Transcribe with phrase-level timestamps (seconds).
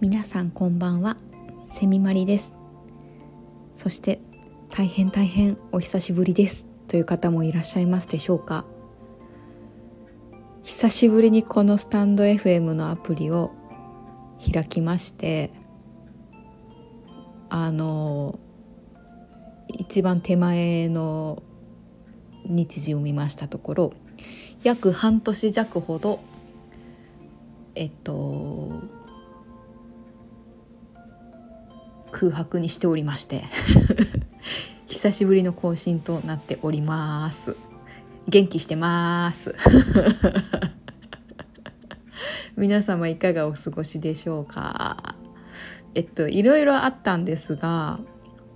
[0.00, 1.16] 皆さんこんばんは。
[1.70, 2.54] セミマリです。
[3.74, 4.20] そして
[4.70, 6.66] 大変大変お久しぶりです。
[6.86, 8.64] という方もいらっしゃいますでしょうか。
[10.62, 13.52] 久しぶりにこのスタンド FM のアプリを
[14.52, 15.50] 開きまして
[17.48, 18.38] あの
[19.68, 21.42] 一番手前の
[22.48, 23.92] 日時を見ましたところ
[24.62, 26.20] 約半年弱ほど
[27.74, 28.82] えっと
[32.10, 33.44] 空白にしておりまして
[34.88, 37.56] 久しぶりの更新となっております。
[38.26, 39.54] 元気してます。
[42.56, 45.14] 皆様いかがお過ごしでしょうか。
[45.94, 48.00] えっといろいろあったんですが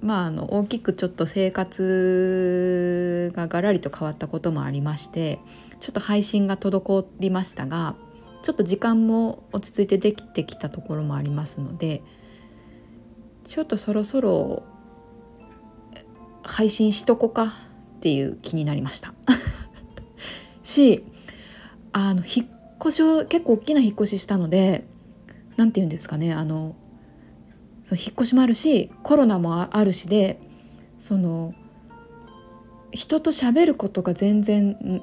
[0.02, 5.38] まああの大きくちょっと生活がガラリと変わったこともありまして
[5.80, 7.94] ちょっと配信が滞りましたが
[8.42, 12.02] ちょっと時間も落ち着いてできてきたところもありますので
[13.44, 14.64] ちょっとそろそろ
[16.42, 17.54] 配信しとこか
[17.96, 19.14] っていう気になりました。
[20.64, 21.04] し
[21.92, 22.46] あの引っ
[22.80, 24.86] 越しを結構大きな引っ越ししたので
[25.56, 26.74] 何て言うんですかねあの
[27.92, 30.40] その引っ越しもあるしコロナもあるしで
[30.98, 31.54] その
[32.90, 35.02] 人と喋ることが全然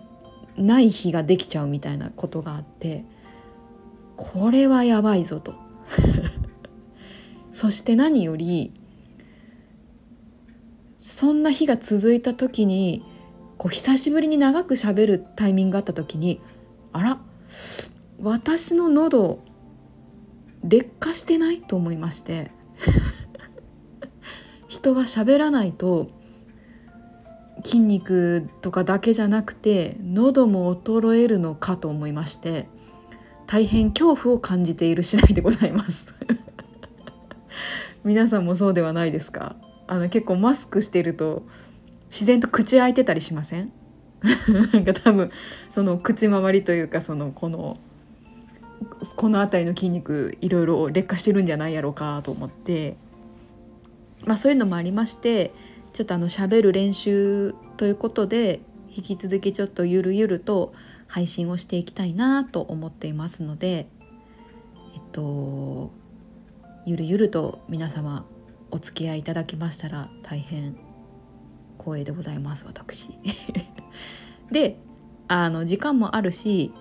[0.58, 3.06] ない日ができちゃうみたいなことがあって
[4.16, 5.54] これはやばいぞと。
[7.54, 8.74] そして何より
[10.98, 13.04] そんな日が続いた時に
[13.58, 16.42] こう久しぶりに長く喋るタイミングがあった時に
[16.92, 17.20] あら
[18.22, 19.40] 私の喉
[20.64, 22.58] 劣化してないと思いまして。
[24.68, 26.08] 人は喋らないと
[27.64, 32.70] 筋肉とかだけじゃなくて喉も衰えるのかと思いまして
[33.48, 36.08] 大変恐怖を感じている次第でございます。
[38.06, 39.56] 皆さんもそうではないですか？
[39.88, 41.44] あの結構マスクしてると
[42.10, 43.72] 自然と口開いてたりしません？
[44.72, 45.30] なんか多分
[45.70, 47.78] その口周りというかそのこの
[49.16, 52.96] この辺りの筋肉いろいろ劣化してるんじゃないやろうかと思って
[54.26, 55.54] まあそういうのもありまして
[55.94, 60.74] ちょっとあの喋る練習ということで引き続きちょっとゆるゆると
[61.08, 63.88] 配信をしていきたいなと思っていますので
[64.94, 65.92] えっと
[66.86, 68.26] ゆるゆると皆様
[68.72, 70.78] お付き合いいただきましたら大変
[71.80, 73.10] 光栄でございます私。
[74.52, 74.78] で
[75.28, 76.72] あの時間もあるし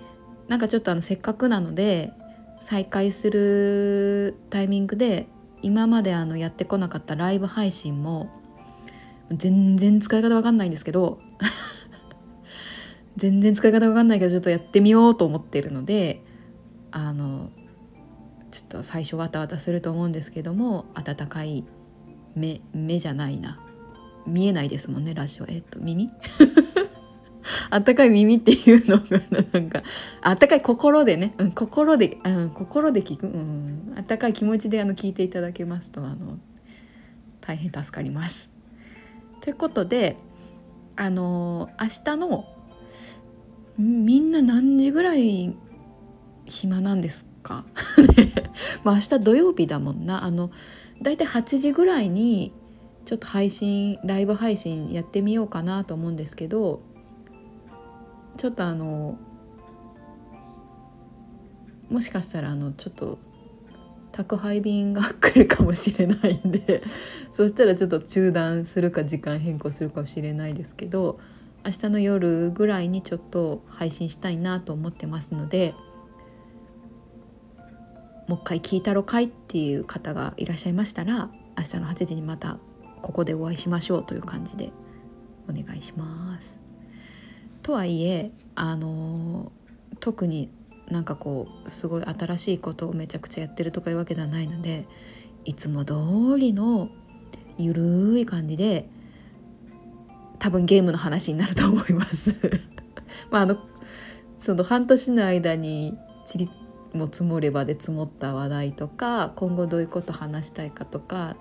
[0.49, 2.13] なんかちょっとあのせっかくなので
[2.61, 5.29] 再開するタイミングで
[5.63, 8.31] 今まであのやってこなかったライブ配信も
[9.31, 11.19] 全然使い方わかんないんですけど
[13.17, 16.23] 全然使い方わかんないけどちょっとやってみようと思ってるので
[16.91, 17.51] あの
[18.51, 21.65] ちょっと最初わたわたすると思うんですけども温かい
[22.35, 23.61] 目目じゃないな。
[24.27, 25.47] 見えないですもんねラジオ。
[25.49, 26.09] えっと耳？
[27.71, 29.21] あったかい耳っていうのが
[29.53, 29.83] なんか
[30.23, 36.39] あったかい心でね、うん、心で、うん、心で聞く、うん、あったかい気持ちであの聞いていただけますとあの
[37.41, 38.51] 大変助かります。
[39.41, 40.17] ということで
[40.97, 42.45] あの明日の
[43.79, 45.55] みんな何時ぐらい
[46.47, 47.65] 暇なんですか？
[48.85, 50.25] まあ明日土曜日だもんな。
[50.25, 50.50] あの
[51.00, 52.53] だいたい8時ぐらいに
[53.05, 56.83] ちょっと配信ライブ配信やってみようかなと思うんですけど
[58.38, 59.19] ちょっとあの
[61.91, 63.19] もしかしたらあのちょっと
[64.12, 66.82] 宅配便が来るかもしれないんで
[67.32, 71.19] そしたらちょっと中断するか時間変更するかもしれないですけど
[71.65, 75.75] 明日の夜ぐらいにちょっと配信したいなと思ってますので
[78.28, 82.59] もう一回聞いたろかいっていう方がいらっしゃいましたら明日の8時にまた
[83.03, 84.70] ここでお会いしましょうという感じで
[85.49, 86.68] お願いします。
[87.69, 89.53] とはいえあの
[90.00, 90.50] 特に
[90.91, 94.87] なんかこうすごい新しいことをめちゃくちゃやってるとかいうわけではないので
[95.44, 95.94] いつも通
[96.38, 96.88] りの
[97.59, 98.88] ゆるい感じで
[100.38, 102.37] 多分ゲームの話になると思います。
[103.31, 103.59] まああの
[104.41, 106.50] その半年の間にちり
[106.94, 111.37] も積もればで積もった話題とか今後どういうこと話したいかとか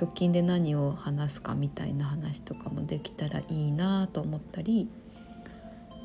[0.00, 4.88] 直近で何を話すかみたいな話とかもできたらいいなと思ったり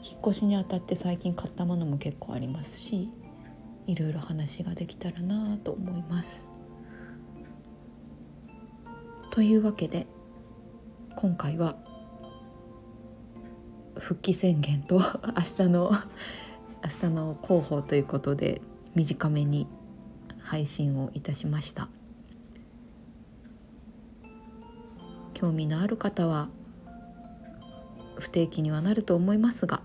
[0.06, 3.10] 引っ越しにあたって最近買ったものも結構ありますし
[3.88, 6.48] いろいろ話ができたらなと思います。
[9.31, 10.06] というわけで
[11.16, 11.75] 今回は
[13.98, 15.00] 復帰宣言と
[15.36, 15.92] 明日の
[16.84, 18.62] 明日の広報ということで
[18.94, 19.68] 短めに
[20.40, 21.90] 配信をいたしました
[25.34, 26.50] 興味のある方は
[28.16, 29.81] 不定期にはなると思いますが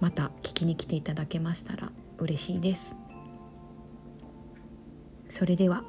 [0.00, 2.96] また聞きに来ていただけましたら嬉しいです。
[5.28, 5.84] それでは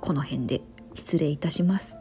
[0.00, 0.60] この辺で
[0.94, 1.96] 失礼いたします。